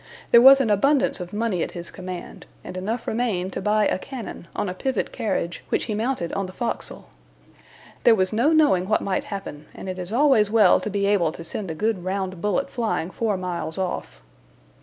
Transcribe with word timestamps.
There 0.31 0.41
was 0.41 0.59
abundance 0.59 1.19
of 1.19 1.31
money 1.31 1.61
at 1.61 1.73
his 1.73 1.91
command, 1.91 2.47
and 2.63 2.75
enough 2.75 3.05
remained 3.07 3.53
to 3.53 3.61
buy 3.61 3.85
a 3.85 3.99
cannon, 3.99 4.47
on 4.55 4.67
a 4.67 4.73
pivot 4.73 5.11
carriage, 5.11 5.63
which 5.69 5.83
he 5.83 5.93
mounted 5.93 6.33
on 6.33 6.47
the 6.47 6.53
forecastle. 6.53 7.09
There 8.03 8.15
was 8.15 8.33
no 8.33 8.51
knowing 8.51 8.87
what 8.89 9.01
might 9.01 9.25
happen, 9.25 9.67
and 9.75 9.87
it 9.87 9.99
is 9.99 10.11
always 10.11 10.49
well 10.49 10.79
to 10.79 10.89
be 10.89 11.05
able 11.05 11.31
to 11.33 11.43
send 11.43 11.69
a 11.69 11.75
good 11.75 12.03
round 12.03 12.41
bullet 12.41 12.71
flying 12.71 13.11
four 13.11 13.37
miles 13.37 13.77
off. 13.77 14.23